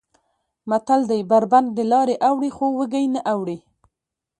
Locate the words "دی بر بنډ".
1.09-1.67